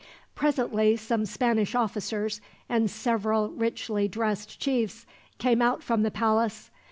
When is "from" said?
5.83-6.01